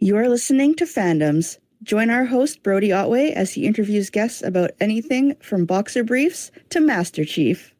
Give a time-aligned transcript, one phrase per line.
[0.00, 1.58] You are listening to Fandoms.
[1.82, 6.80] Join our host, Brody Otway, as he interviews guests about anything from boxer briefs to
[6.80, 7.74] Master Chief.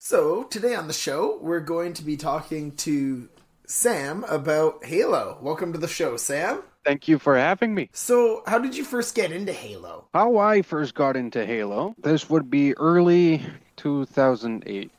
[0.00, 3.28] So, today on the show, we're going to be talking to
[3.68, 5.38] Sam about Halo.
[5.40, 6.64] Welcome to the show, Sam.
[6.84, 7.88] Thank you for having me.
[7.92, 10.08] So, how did you first get into Halo?
[10.12, 13.46] How I first got into Halo, this would be early
[13.76, 14.90] 2008.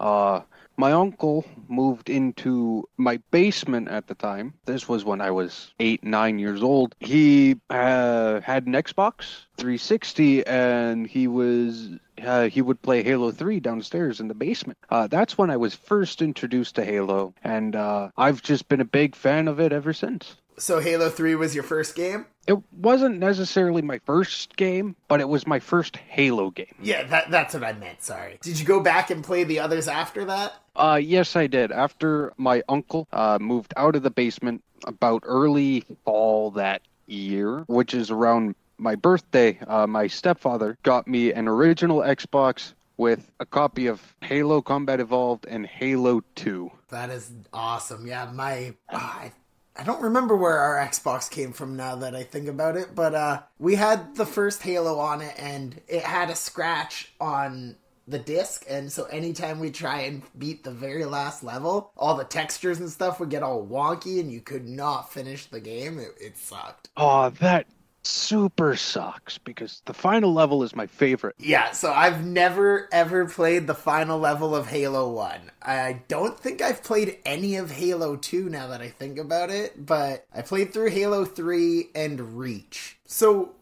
[0.00, 0.40] Uh,
[0.78, 4.54] my uncle moved into my basement at the time.
[4.64, 6.94] This was when I was eight, nine years old.
[7.00, 11.88] He uh, had an Xbox 360, and he was
[12.24, 14.78] uh, he would play Halo 3 downstairs in the basement.
[14.88, 18.84] Uh, that's when I was first introduced to Halo, and uh, I've just been a
[18.84, 20.36] big fan of it ever since.
[20.58, 22.26] So, Halo 3 was your first game?
[22.46, 26.74] It wasn't necessarily my first game, but it was my first Halo game.
[26.80, 28.38] Yeah, that, that's what I meant, sorry.
[28.42, 30.54] Did you go back and play the others after that?
[30.74, 31.72] Uh, yes, I did.
[31.72, 37.94] After my uncle uh, moved out of the basement about early fall that year, which
[37.94, 43.86] is around my birthday, uh, my stepfather got me an original Xbox with a copy
[43.86, 46.70] of Halo Combat Evolved and Halo 2.
[46.90, 48.06] That is awesome.
[48.06, 48.74] Yeah, my.
[48.90, 49.32] Oh, I,
[49.78, 53.14] I don't remember where our Xbox came from now that I think about it, but
[53.14, 57.76] uh, we had the first Halo on it and it had a scratch on
[58.08, 62.24] the disc and so anytime we try and beat the very last level all the
[62.24, 65.98] textures and stuff would get all wonky and you could not finish the game.
[65.98, 66.88] It, it sucked.
[66.96, 67.66] Oh, that
[68.02, 71.34] super sucks because the final level is my favorite.
[71.38, 76.62] yeah so i've never ever played the final level of halo 1 i don't think
[76.62, 80.72] i've played any of halo 2 now that i think about it but i played
[80.72, 83.52] through halo 3 and reach so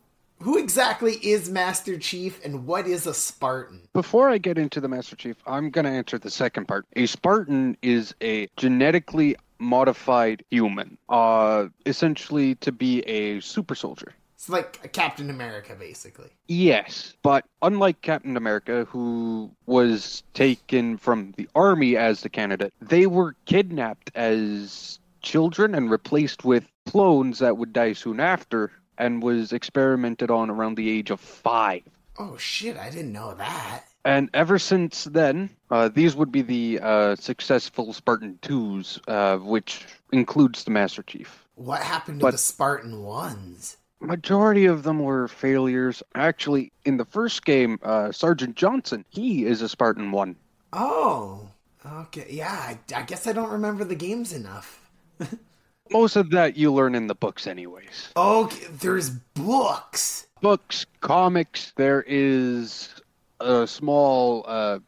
[0.43, 4.89] who exactly is master chief and what is a spartan Before I get into the
[4.89, 6.85] Master Chief, I'm going to answer the second part.
[6.95, 14.13] A Spartan is a genetically modified human, uh, essentially to be a super soldier.
[14.47, 21.33] It's like a captain america basically Yes, but unlike Captain America, who was taken from
[21.37, 27.57] the army as the candidate, they were kidnapped as children and replaced with clones that
[27.57, 31.83] would die soon after and was experimented on around the age of five.
[32.21, 36.79] oh shit i didn't know that And ever since then, uh, these would be the
[36.81, 41.45] uh, successful Spartan 2s, uh, which includes the Master Chief.
[41.57, 46.03] what happened to But- the spartan ones Majority of them were failures.
[46.15, 50.37] Actually, in the first game, uh, Sergeant Johnson, he is a Spartan 1.
[50.73, 51.49] Oh,
[51.85, 52.27] okay.
[52.29, 54.91] Yeah, I, I guess I don't remember the games enough.
[55.91, 58.11] Most of that you learn in the books, anyways.
[58.17, 60.27] Okay, there's books.
[60.41, 62.93] Books, comics, there is
[63.41, 64.81] a small, uh,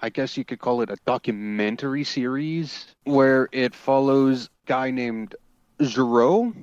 [0.00, 5.34] I guess you could call it a documentary series where it follows a guy named
[5.80, 6.54] Giraud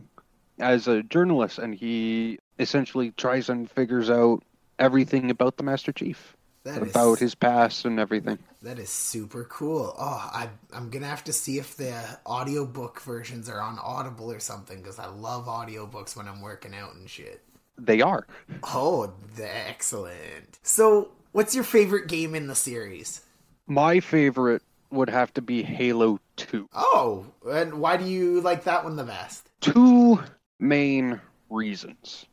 [0.59, 4.43] as a journalist, and he essentially tries and figures out
[4.79, 8.37] everything about the Master Chief, That is about his past and everything.
[8.61, 9.95] that is super cool.
[9.97, 11.93] Oh, I I'm gonna have to see if the
[12.25, 16.93] audiobook versions are on Audible or something because I love audiobooks when I'm working out
[16.95, 17.41] and shit.
[17.77, 18.27] They are.
[18.63, 20.59] Oh, excellent.
[20.61, 23.21] So, what's your favorite game in the series?
[23.67, 26.69] My favorite would have to be Halo 2.
[26.73, 29.49] Oh, and why do you like that one the best?
[29.61, 30.19] two
[30.59, 31.19] main
[31.49, 32.25] reasons.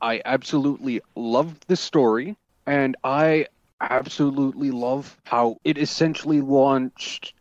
[0.00, 2.36] I absolutely love the story,
[2.66, 3.46] and I
[3.80, 7.34] absolutely love how it essentially launched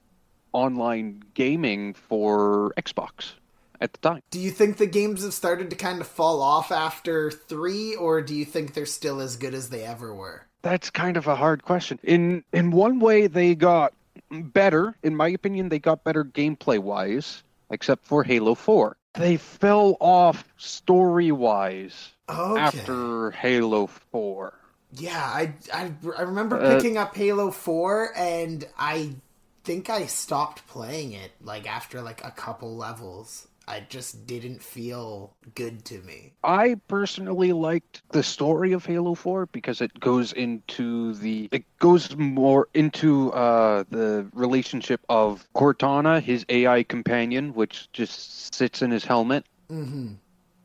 [0.53, 3.33] online gaming for Xbox
[3.81, 4.21] at the time.
[4.31, 8.21] Do you think the games have started to kind of fall off after three, or
[8.21, 10.45] do you think they're still as good as they ever were?
[10.63, 11.99] That's kind of a hard question.
[12.03, 13.94] In in one way they got
[14.31, 18.97] better, in my opinion they got better gameplay wise, except for Halo 4.
[19.17, 22.95] They fell off story wise Okay.
[22.95, 24.53] after Halo 4.
[24.91, 29.15] Yeah, I, I, I remember Uh, picking up Halo 4, and I
[29.63, 33.46] think I stopped playing it, like, after, like, a couple levels.
[33.68, 36.34] I just didn't feel good to me.
[36.44, 42.16] I personally liked the story of Halo 4 because it goes into the it goes
[42.16, 49.04] more into uh the relationship of Cortana, his AI companion, which just sits in his
[49.04, 50.14] helmet, hmm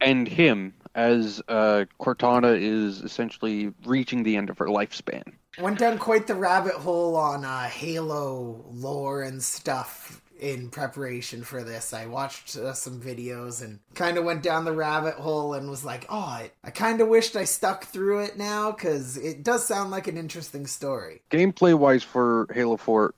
[0.01, 5.25] and him as uh Cortana is essentially reaching the end of her lifespan.
[5.59, 11.63] Went down quite the rabbit hole on uh, Halo lore and stuff in preparation for
[11.63, 11.95] this.
[11.95, 15.85] I watched uh, some videos and kind of went down the rabbit hole and was
[15.85, 19.65] like, oh, I, I kind of wished I stuck through it now because it does
[19.65, 21.23] sound like an interesting story.
[21.31, 23.15] Gameplay wise for Halo 4,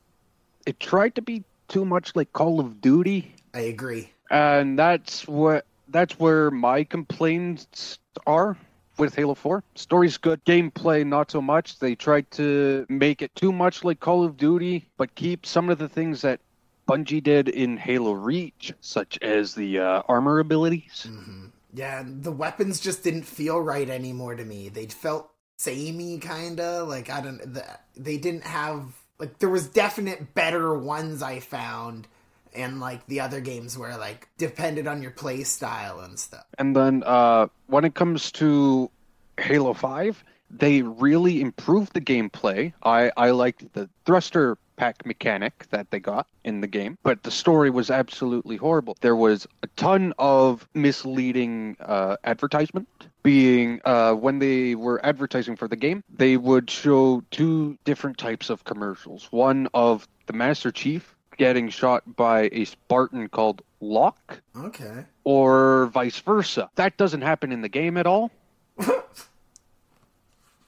[0.67, 3.35] it tried to be too much like Call of Duty.
[3.55, 4.11] I agree.
[4.31, 8.57] And that's what that's where my complaints are
[8.99, 9.63] with Halo 4.
[9.75, 11.79] Story's good, gameplay not so much.
[11.79, 15.79] They tried to make it too much like Call of Duty, but keep some of
[15.79, 16.41] the things that
[16.87, 21.07] Bungie did in Halo Reach, such as the uh, armor abilities.
[21.09, 21.47] Mm-hmm.
[21.73, 24.69] Yeah, the weapons just didn't feel right anymore to me.
[24.69, 26.85] They felt samey, kinda.
[26.85, 27.55] Like I don't.
[27.55, 27.65] The,
[27.97, 32.07] they didn't have like there was definite better ones I found
[32.55, 36.45] and like the other games where like depended on your play style and stuff.
[36.59, 38.91] And then uh, when it comes to
[39.39, 42.73] Halo Five, they really improved the gameplay.
[42.83, 47.31] I I liked the thruster pack mechanic that they got in the game, but the
[47.31, 48.97] story was absolutely horrible.
[49.01, 52.89] There was a ton of misleading uh, advertisement.
[53.23, 58.51] Being uh, when they were advertising for the game, they would show two different types
[58.51, 59.29] of commercials.
[59.31, 64.41] One of the Master Chief getting shot by a Spartan called Locke.
[64.57, 65.07] Okay.
[65.25, 66.71] Or vice versa.
[66.75, 68.31] That doesn't happen in the game at all.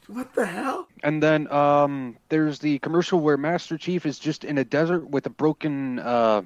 [0.09, 0.89] what the hell?
[1.03, 5.27] And then um, there's the commercial where Master Chief is just in a desert with
[5.27, 6.43] a broken uh,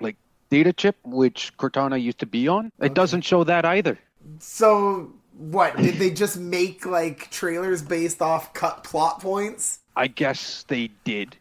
[0.00, 0.16] like
[0.50, 2.66] data chip, which Cortana used to be on.
[2.78, 2.94] It okay.
[2.94, 3.98] doesn't show that either.
[4.38, 5.76] So what?
[5.76, 9.80] Did they just make like trailers based off cut plot points?
[9.96, 11.36] I guess they did.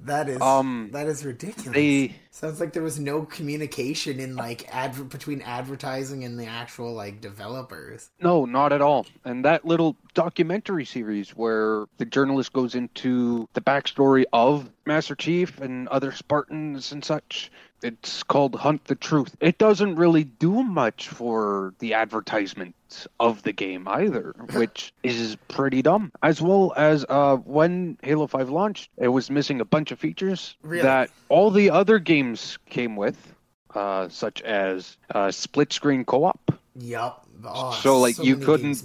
[0.00, 1.72] That is um that is ridiculous.
[1.72, 6.92] They sounds like there was no communication in like adver- between advertising and the actual
[6.92, 8.10] like developers.
[8.20, 9.06] No, not at all.
[9.24, 15.60] And that little documentary series where the journalist goes into the backstory of Master Chief
[15.60, 17.50] and other Spartans and such.
[17.84, 19.36] It's called Hunt the Truth.
[19.40, 22.74] It doesn't really do much for the advertisement
[23.20, 26.10] of the game either, which is pretty dumb.
[26.22, 30.56] As well as uh, when Halo 5 launched, it was missing a bunch of features
[30.62, 30.80] really?
[30.82, 33.34] that all the other games came with,
[33.74, 36.58] uh, such as uh, split screen co op.
[36.76, 37.20] Yep.
[37.44, 38.76] Oh, so like so you couldn't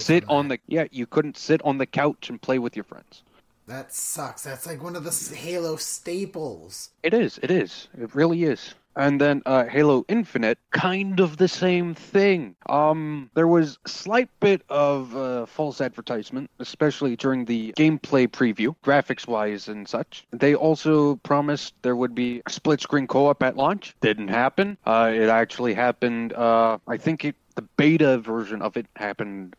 [0.00, 3.22] sit on the yeah you couldn't sit on the couch and play with your friends.
[3.68, 4.42] That sucks.
[4.42, 6.90] That's like one of the Halo staples.
[7.02, 7.38] It is.
[7.42, 7.88] It is.
[8.00, 12.56] It really is and then uh, Halo Infinite, kind of the same thing.
[12.68, 19.68] Um, there was slight bit of uh, false advertisement, especially during the gameplay preview, graphics-wise
[19.68, 20.26] and such.
[20.32, 23.94] They also promised there would be split screen co-op at launch.
[24.00, 24.76] Didn't happen.
[24.84, 26.32] Uh, it actually happened.
[26.32, 29.54] Uh, I think it, the beta version of it happened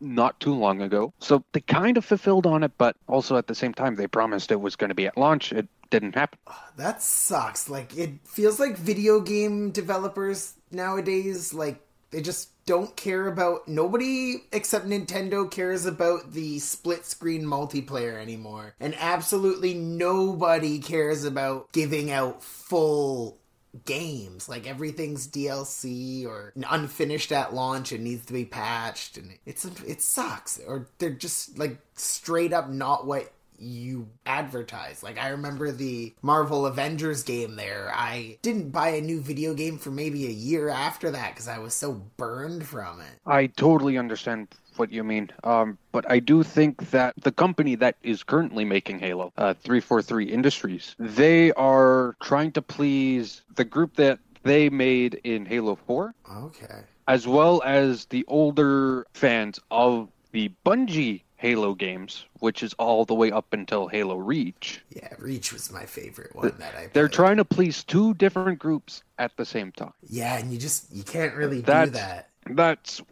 [0.00, 1.12] not too long ago.
[1.20, 4.50] So they kind of fulfilled on it, but also at the same time, they promised
[4.50, 5.52] it was going to be at launch.
[5.52, 6.38] It didn't happen.
[6.46, 7.68] Ah, that sucks.
[7.68, 11.80] Like it feels like video game developers nowadays like
[12.10, 18.74] they just don't care about nobody except Nintendo cares about the split screen multiplayer anymore.
[18.80, 23.38] And absolutely nobody cares about giving out full
[23.84, 24.48] games.
[24.48, 30.02] Like everything's DLC or unfinished at launch and needs to be patched and it's it
[30.02, 35.02] sucks or they're just like straight up not what you advertise.
[35.02, 37.92] Like I remember the Marvel Avengers game there.
[37.94, 41.58] I didn't buy a new video game for maybe a year after that because I
[41.58, 43.20] was so burned from it.
[43.26, 45.30] I totally understand what you mean.
[45.44, 50.26] Um, but I do think that the company that is currently making Halo, uh, 343
[50.26, 56.14] Industries, they are trying to please the group that they made in Halo 4.
[56.36, 56.80] Okay.
[57.08, 63.14] As well as the older fans of the Bungie Halo games, which is all the
[63.14, 64.80] way up until Halo Reach.
[64.94, 66.82] Yeah, Reach was my favorite one that I.
[66.82, 66.94] Played.
[66.94, 69.92] They're trying to please two different groups at the same time.
[70.08, 72.28] Yeah, and you just you can't really that's, do that.
[72.46, 73.02] That's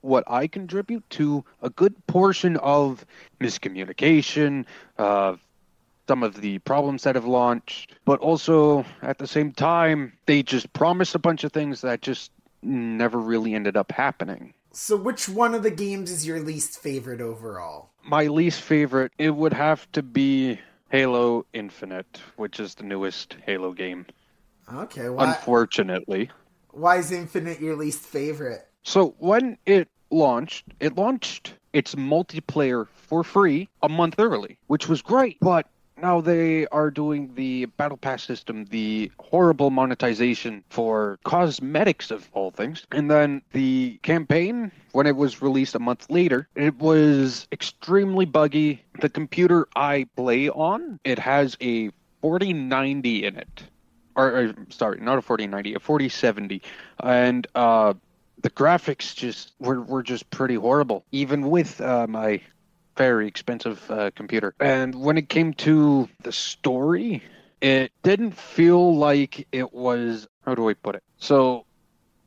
[0.00, 3.04] what I contribute to a good portion of
[3.40, 4.64] miscommunication,
[4.96, 5.36] uh,
[6.08, 10.72] some of the problems that have launched, but also at the same time, they just
[10.72, 12.30] promised a bunch of things that just
[12.62, 14.54] never really ended up happening.
[14.78, 17.92] So, which one of the games is your least favorite overall?
[18.04, 23.72] My least favorite, it would have to be Halo Infinite, which is the newest Halo
[23.72, 24.04] game.
[24.70, 26.30] Okay, why, unfortunately.
[26.72, 28.68] Why is Infinite your least favorite?
[28.82, 35.00] So, when it launched, it launched its multiplayer for free a month early, which was
[35.00, 35.38] great.
[35.40, 35.66] But
[36.00, 42.50] now they are doing the battle pass system, the horrible monetization for cosmetics of all
[42.50, 42.86] things.
[42.92, 48.82] And then the campaign, when it was released a month later, it was extremely buggy.
[49.00, 51.90] The computer I play on, it has a
[52.22, 53.62] 4090 in it.
[54.16, 56.62] or, or sorry, not a 4090, a 4070,
[57.00, 57.94] and uh,
[58.42, 62.40] the graphics just were were just pretty horrible, even with uh, my
[62.96, 64.54] very expensive uh, computer.
[64.60, 67.22] And when it came to the story,
[67.60, 70.26] it didn't feel like it was.
[70.44, 71.02] How do I put it?
[71.18, 71.64] So,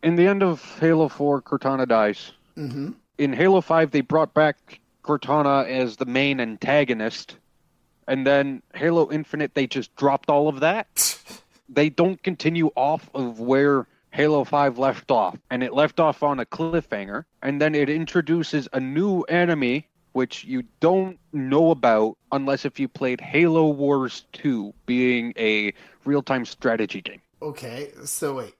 [0.03, 2.31] in the end of Halo 4, Cortana dies.
[2.57, 2.91] Mm-hmm.
[3.17, 7.38] In Halo 5, they brought back Cortana as the main antagonist.
[8.07, 11.17] And then Halo Infinite, they just dropped all of that.
[11.69, 15.38] they don't continue off of where Halo 5 left off.
[15.49, 17.25] And it left off on a cliffhanger.
[17.41, 19.88] And then it introduces a new enemy,
[20.19, 25.73] which you don't know about unless if you played Halo Wars 2, being a
[26.03, 27.21] real time strategy game.
[27.41, 28.53] Okay, so wait.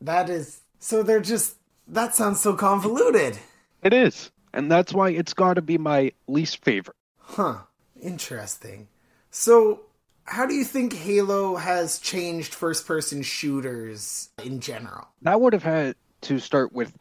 [0.00, 1.56] That is so they're just
[1.88, 3.36] that sounds so convoluted.
[3.82, 4.30] It is.
[4.52, 6.96] And that's why it's got to be my least favorite.
[7.18, 7.58] Huh.
[8.00, 8.86] Interesting.
[9.32, 9.80] So
[10.22, 15.08] how do you think Halo has changed first person shooters in general?
[15.22, 16.96] That would have had to start with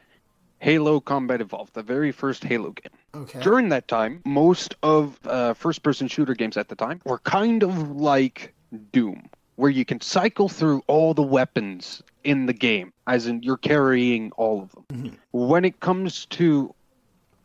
[0.61, 2.91] Halo Combat Evolved, the very first Halo game.
[3.15, 3.39] Okay.
[3.41, 7.63] During that time, most of uh, first person shooter games at the time were kind
[7.63, 8.53] of like
[8.93, 13.57] Doom, where you can cycle through all the weapons in the game, as in you're
[13.57, 15.17] carrying all of them.
[15.31, 16.75] When it comes to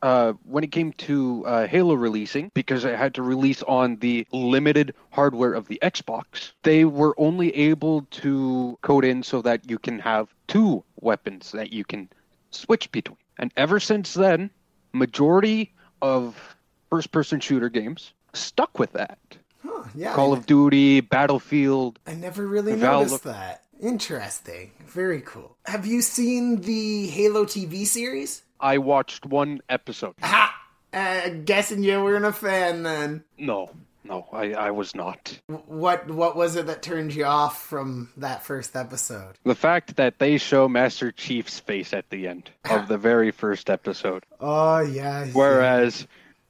[0.02, 4.26] uh, when it came to uh, Halo releasing, because it had to release on the
[4.30, 9.78] limited hardware of the Xbox, they were only able to code in so that you
[9.78, 12.08] can have two weapons that you can
[12.56, 13.18] switch between.
[13.38, 14.50] And ever since then,
[14.92, 16.56] majority of
[16.90, 19.18] first-person shooter games stuck with that.
[19.64, 20.14] Huh, yeah.
[20.14, 21.98] Call I, of Duty, Battlefield.
[22.06, 23.62] I never really Valve- noticed that.
[23.80, 24.70] Interesting.
[24.86, 25.56] Very cool.
[25.66, 28.42] Have you seen the Halo TV series?
[28.58, 30.14] I watched one episode.
[30.22, 30.54] Ha!
[30.92, 33.22] Uh, guessing you weren't a fan then.
[33.36, 33.68] No,
[34.08, 35.38] no, I, I was not.
[35.48, 39.34] What what was it that turned you off from that first episode?
[39.44, 43.68] The fact that they show Master Chief's face at the end of the very first
[43.70, 45.26] episode, Oh yeah.
[45.32, 46.06] whereas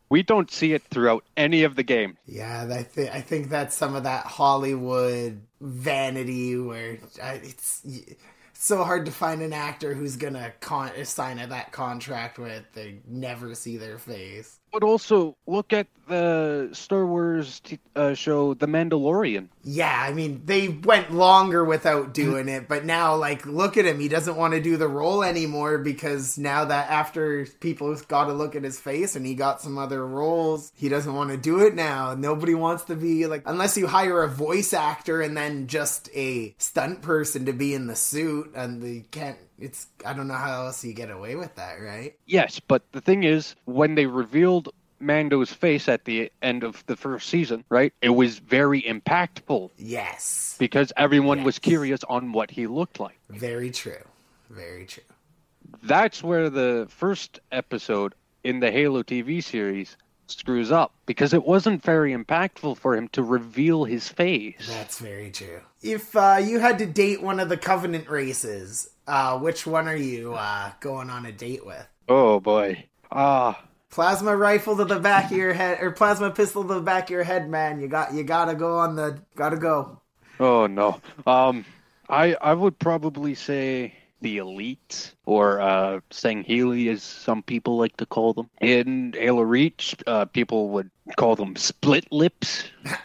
[0.09, 2.17] we don't see it throughout any of the game.
[2.27, 8.15] Yeah, I think I think that's some of that Hollywood vanity where I, it's it's
[8.53, 13.55] so hard to find an actor who's gonna con- sign that contract with they never
[13.55, 14.59] see their face.
[14.77, 19.49] But also look at the Star Wars t- uh, show, The Mandalorian.
[19.65, 23.99] Yeah, I mean they went longer without doing it, but now like look at him,
[23.99, 28.35] he doesn't want to do the role anymore because now that after people got to
[28.35, 31.61] look at his face and he got some other roles, he doesn't want to do
[31.61, 32.15] it now.
[32.15, 36.55] Nobody wants to be like unless you hire a voice actor and then just a
[36.59, 40.67] stunt person to be in the suit and they can't it's I don't know how
[40.67, 42.15] else you get away with that, right?
[42.27, 44.69] Yes, but the thing is, when they revealed
[45.01, 50.57] Mando's face at the end of the first season, right, it was very impactful Yes.
[50.59, 53.19] because everyone was curious on what he looked like.
[53.29, 54.03] Very true.
[54.49, 55.03] Very true.
[55.83, 59.97] That's where the first episode in the Halo TV series
[60.29, 64.67] screws up because it wasn't very impactful for him to reveal his face.
[64.69, 65.61] That's very true.
[65.83, 69.97] If uh, you had to date one of the Covenant races, uh, which one are
[69.97, 71.87] you uh, going on a date with?
[72.09, 72.85] Oh boy.
[73.11, 77.05] Ah, Plasma rifle to the back of your head, or plasma pistol to the back
[77.05, 77.81] of your head, man.
[77.81, 80.01] You got, you gotta go on the, gotta go.
[80.41, 81.01] oh no.
[81.27, 81.65] Um,
[82.09, 88.07] I I would probably say the elite or uh Sangheili as some people like to
[88.07, 88.51] call them.
[88.61, 92.65] In Halo Reach, uh, people would call them split lips.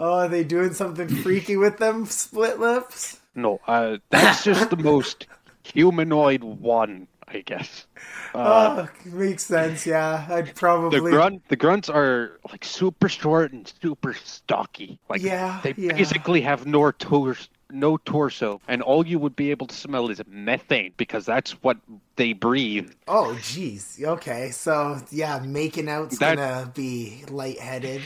[0.00, 3.20] Oh, are they doing something freaky with them split lips?
[3.34, 5.26] No, uh, that's just the most
[5.74, 7.86] humanoid one, I guess.
[8.34, 9.86] Uh, oh, makes sense.
[9.86, 10.98] Yeah, I'd probably.
[11.00, 14.98] the grunt the grunts are like super short and super stocky.
[15.08, 15.92] Like Yeah, they yeah.
[15.94, 17.48] basically have no torso.
[17.70, 21.76] no torso, and all you would be able to smell is methane because that's what
[22.16, 22.90] they breathe.
[23.06, 24.02] Oh, jeez.
[24.02, 28.02] Okay, so yeah, making out's That- gonna be lightheaded.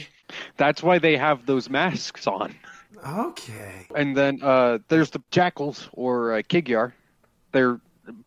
[0.57, 2.55] That's why they have those masks on.
[3.05, 3.85] Okay.
[3.95, 6.93] And then uh, there's the jackals or uh, Kig-Yar.
[7.53, 7.79] They're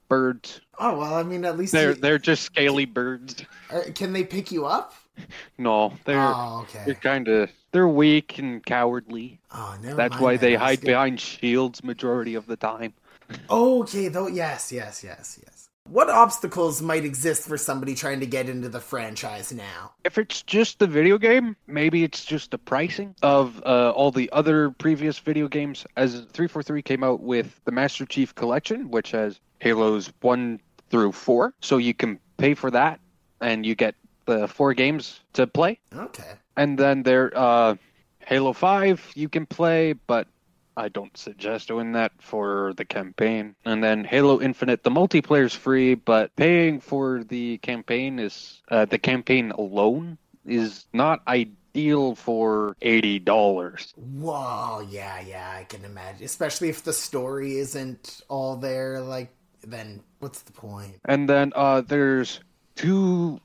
[0.08, 0.62] birds.
[0.78, 3.44] Oh well, I mean, at least They're you- they're just scaly birds.
[3.70, 4.94] uh, can they pick you up?
[5.58, 9.38] No, they're Oh, they're kind of they're weak and cowardly.
[9.52, 12.92] Oh, never That's mind why they hide behind shields majority of the time.
[13.50, 14.28] Okay, though.
[14.28, 15.55] Yes, yes, yes, yes.
[15.88, 19.92] What obstacles might exist for somebody trying to get into the franchise now?
[20.04, 24.30] If it's just the video game, maybe it's just the pricing of uh, all the
[24.32, 25.86] other previous video games.
[25.96, 31.54] As 343 came out with the Master Chief Collection, which has Halos 1 through 4.
[31.60, 33.00] So you can pay for that
[33.40, 35.78] and you get the four games to play.
[35.94, 36.32] Okay.
[36.56, 37.76] And then there, uh,
[38.26, 40.26] Halo 5 you can play, but
[40.76, 43.54] I don't suggest doing that for the campaign.
[43.64, 48.98] And then Halo Infinite, the multiplayer's free, but paying for the campaign is uh, the
[48.98, 53.92] campaign alone is not ideal for eighty dollars.
[53.96, 56.24] Whoa, yeah, yeah, I can imagine.
[56.24, 59.32] Especially if the story isn't all there, like
[59.66, 60.96] then what's the point?
[61.04, 62.40] And then uh, there's
[62.76, 63.40] two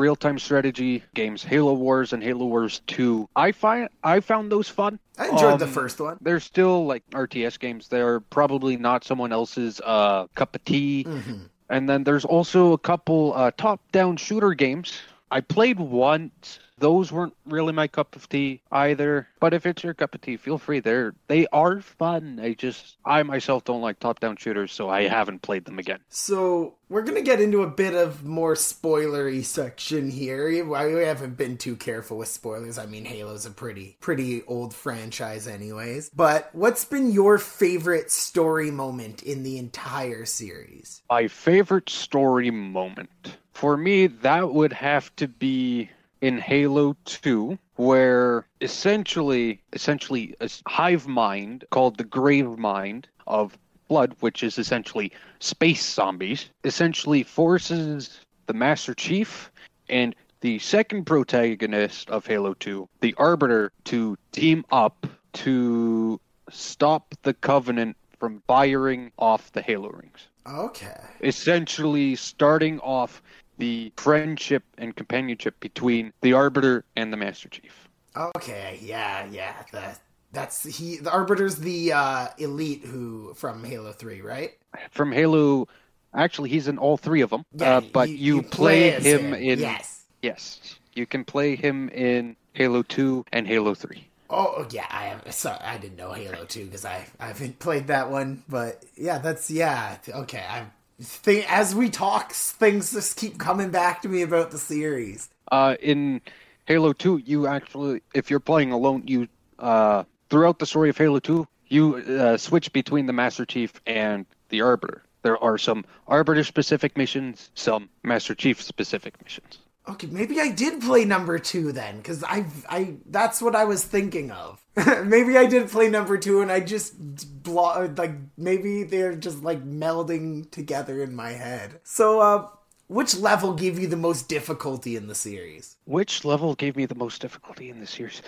[0.00, 3.28] real-time strategy games, Halo Wars and Halo Wars 2.
[3.34, 4.98] I find I found those fun.
[5.18, 6.18] I enjoyed the Um, first one.
[6.20, 7.88] They're still like RTS games.
[7.88, 11.02] They're probably not someone else's uh, cup of tea.
[11.04, 14.92] hmm And then there's also a couple uh, top-down shooter games.
[15.30, 16.60] I played once.
[16.78, 19.28] Those weren't really my cup of tea either.
[19.40, 20.80] But if it's your cup of tea, feel free.
[20.80, 22.38] They're they are fun.
[22.40, 26.00] I just I myself don't like top-down shooters, so I haven't played them again.
[26.10, 30.48] So we're gonna get into a bit of more spoilery section here.
[30.64, 32.76] We haven't been too careful with spoilers.
[32.76, 36.10] I mean, Halo's a pretty pretty old franchise, anyways.
[36.10, 41.02] But what's been your favorite story moment in the entire series?
[41.08, 43.38] My favorite story moment.
[43.56, 45.88] For me, that would have to be
[46.20, 53.56] in Halo 2, where essentially, essentially, a hive mind called the Gravemind of
[53.88, 59.50] Flood, which is essentially space zombies, essentially forces the Master Chief
[59.88, 66.20] and the second protagonist of Halo 2, the Arbiter, to team up to
[66.50, 71.00] stop the Covenant from firing off the Halo rings Okay.
[71.20, 73.22] essentially starting off
[73.58, 77.88] the friendship and companionship between the Arbiter and the Master Chief.
[78.16, 78.78] Okay.
[78.82, 79.26] Yeah.
[79.30, 79.54] Yeah.
[79.72, 80.00] That
[80.32, 80.96] that's he.
[80.98, 84.52] The Arbiter's the uh, elite who from Halo Three, right?
[84.90, 85.68] From Halo,
[86.14, 89.60] actually, he's in all three of them, uh, but you, play, as him in.
[89.60, 90.04] Yes.
[90.22, 94.08] Yes, you can play him in Halo 2 and Halo 3.
[94.28, 95.60] Oh yeah, I am sorry.
[95.60, 98.42] I didn't know Halo Two because I I haven't played that one.
[98.48, 99.98] But yeah, that's yeah.
[100.08, 100.66] Okay, I
[101.00, 105.28] think as we talk, things just keep coming back to me about the series.
[105.50, 106.20] Uh, in
[106.66, 111.18] Halo 2, you actually, if you're playing alone, you uh, throughout the story of Halo
[111.18, 115.02] 2, you uh, switch between the Master Chief and the Arbiter.
[115.22, 119.58] There are some Arbiter specific missions, some Master Chief specific missions.
[119.88, 123.84] Okay, maybe I did play number two then, because I I that's what I was
[123.84, 124.64] thinking of.
[125.04, 129.64] maybe I did play number two, and I just blo- like maybe they're just like
[129.64, 131.80] melding together in my head.
[131.84, 132.48] So, uh,
[132.88, 135.76] which level gave you the most difficulty in the series?
[135.84, 138.22] Which level gave me the most difficulty in the series?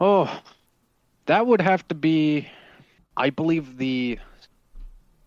[0.00, 0.40] Oh,
[1.26, 2.48] that would have to be,
[3.16, 4.18] I believe, the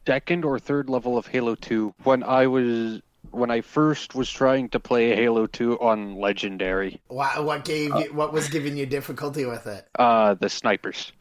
[0.05, 4.69] second or third level of Halo 2 when I was when I first was trying
[4.69, 7.01] to play Halo 2 on Legendary.
[7.07, 9.87] What what gave you what was giving you difficulty with it?
[9.97, 11.11] Uh, the snipers,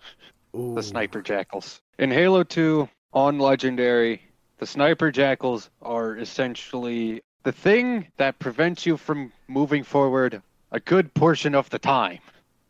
[0.57, 0.75] Ooh.
[0.75, 1.81] the sniper jackals.
[1.99, 4.23] In Halo 2 on Legendary,
[4.59, 11.13] the sniper jackals are essentially the thing that prevents you from moving forward a good
[11.15, 12.19] portion of the time.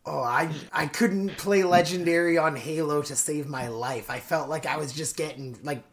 [0.04, 4.10] Oh, I I couldn't play legendary on Halo to save my life.
[4.10, 5.84] I felt like I was just getting like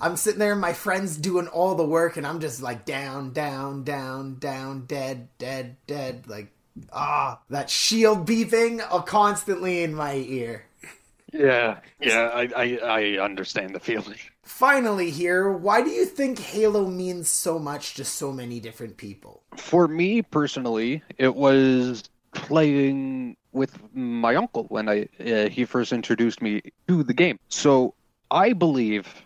[0.00, 3.32] I'm sitting there and my friends doing all the work and I'm just like down,
[3.32, 6.26] down, down, down, dead, dead, dead.
[6.26, 6.52] Like
[6.92, 10.66] ah, that shield beeping uh, constantly in my ear.
[11.32, 14.18] Yeah, yeah, I, I, I understand the feeling.
[14.44, 19.42] Finally, here, why do you think Halo means so much to so many different people?
[19.56, 26.40] For me personally, it was playing with my uncle when I uh, he first introduced
[26.42, 27.40] me to the game.
[27.48, 27.94] So
[28.30, 29.23] I believe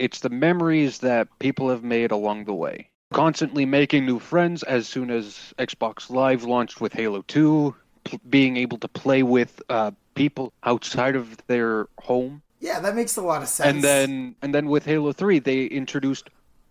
[0.00, 2.88] it's the memories that people have made along the way.
[3.12, 8.56] Constantly making new friends as soon as Xbox Live launched with Halo 2, pl- being
[8.56, 13.42] able to play with uh, people outside of their home Yeah, that makes a lot
[13.42, 13.68] of sense.
[13.74, 16.30] and then and then with Halo 3 they introduced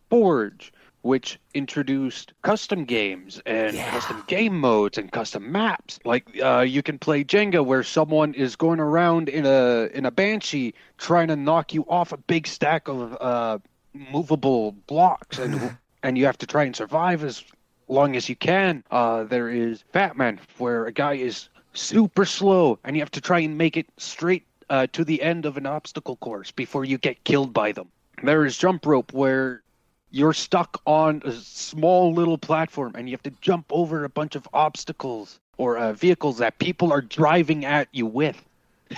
[0.10, 3.90] Forge which introduced custom games and Yeah.
[3.92, 8.56] custom game modes and custom maps like uh, you can play Jenga where someone is
[8.56, 12.88] going around in a in a banshee trying to knock you off a big stack
[12.88, 13.60] of uh,
[13.94, 17.44] movable blocks and and you have to try and survive as
[17.88, 22.96] long as you can uh, there is Batman where a guy is super slow and
[22.96, 26.16] you have to try and make it straight uh, to the end of an obstacle
[26.18, 27.88] course before you get killed by them.
[28.22, 29.62] There is jump rope where
[30.12, 34.36] you're stuck on a small little platform and you have to jump over a bunch
[34.36, 38.44] of obstacles or uh, vehicles that people are driving at you with.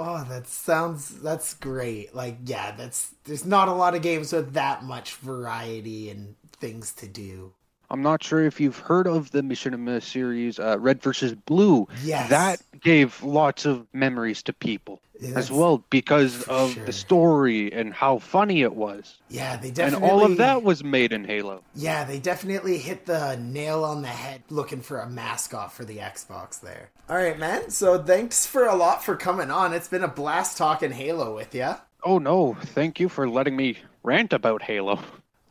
[0.00, 2.14] Oh, that sounds that's great.
[2.14, 6.92] Like, yeah, that's there's not a lot of games with that much variety and things
[6.94, 7.52] to do.
[7.90, 11.88] I'm not sure if you've heard of the Machinima series, uh, Red versus Blue.
[12.04, 12.28] Yes.
[12.28, 16.84] That gave lots of memories to people Yeah, as well because for of sure.
[16.84, 19.16] the story and how funny it was.
[19.30, 20.06] Yeah, they definitely.
[20.08, 21.62] And all of that was made in Halo.
[21.74, 25.96] Yeah, they definitely hit the nail on the head looking for a mascot for the
[25.96, 26.90] Xbox there.
[27.08, 27.70] All right, man.
[27.70, 29.72] So thanks for a lot for coming on.
[29.72, 31.74] It's been a blast talking Halo with you.
[32.04, 35.00] Oh no, thank you for letting me rant about Halo.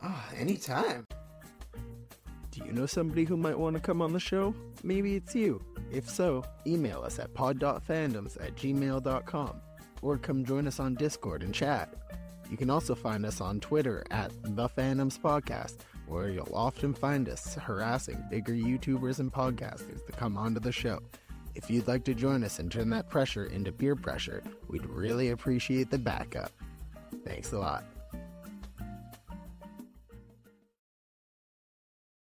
[0.02, 1.06] Oh, anytime.
[2.58, 4.54] Do you know somebody who might want to come on the show?
[4.82, 5.62] Maybe it's you.
[5.92, 9.60] If so, email us at pod.fandoms at gmail.com
[10.02, 11.94] or come join us on Discord and chat.
[12.50, 17.28] You can also find us on Twitter at The Fandoms Podcast, where you'll often find
[17.28, 21.00] us harassing bigger YouTubers and podcasters to come onto the show.
[21.54, 25.30] If you'd like to join us and turn that pressure into peer pressure, we'd really
[25.30, 26.52] appreciate the backup.
[27.24, 27.84] Thanks a lot.